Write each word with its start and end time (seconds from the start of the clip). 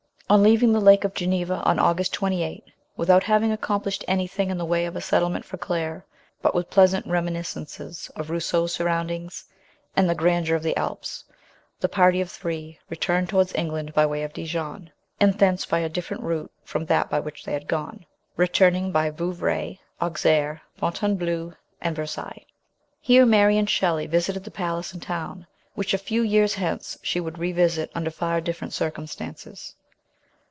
ON 0.31 0.43
leaving 0.43 0.71
the 0.71 0.79
Lake 0.79 1.03
of 1.03 1.13
Geneva 1.13 1.55
on 1.65 1.77
August 1.77 2.13
28, 2.13 2.63
without 2.95 3.21
having 3.23 3.51
accomplished 3.51 4.05
anything 4.07 4.49
in 4.49 4.57
the 4.57 4.63
way 4.63 4.85
of 4.85 4.95
a 4.95 5.01
settlement 5.01 5.43
for 5.43 5.57
Claire, 5.57 6.05
but 6.41 6.55
with 6.55 6.69
pleasant 6.69 7.05
reminiscences 7.05 8.09
of 8.15 8.29
Rousseau's 8.29 8.71
surroundings, 8.71 9.43
and 9.93 10.09
the 10.09 10.15
grandeur 10.15 10.55
of 10.55 10.63
the 10.63 10.77
Alps, 10.77 11.25
the 11.81 11.89
party 11.89 12.21
of 12.21 12.31
three 12.31 12.79
returned 12.89 13.27
towards 13.27 13.53
England 13.55 13.93
by 13.93 14.05
way 14.05 14.23
of 14.23 14.31
Dijon, 14.31 14.89
and 15.19 15.37
thence 15.37 15.65
by 15.65 15.79
a 15.79 15.89
different 15.89 16.23
route 16.23 16.49
from 16.63 16.85
that 16.85 17.09
by 17.09 17.19
which 17.19 17.43
they 17.43 17.51
had 17.51 17.67
gone, 17.67 18.05
returning 18.37 18.89
by 18.93 19.07
Rouvray, 19.07 19.79
Auxerre, 20.01 20.61
Fontainebleau, 20.77 21.55
and 21.81 21.93
Versailles. 21.93 22.45
Here 23.01 23.25
Mary 23.25 23.57
and 23.57 23.69
Shelley 23.69 24.07
visited 24.07 24.45
the 24.45 24.49
palace 24.51 24.93
and 24.93 25.01
town, 25.03 25.45
which 25.73 25.93
a 25.93 25.97
few 25.97 26.21
years 26.21 26.53
hence 26.53 26.97
she 27.01 27.19
would 27.19 27.37
revisit 27.37 27.91
under 27.93 28.11
far 28.11 28.39
different 28.39 28.71
circumstances. 28.71 29.75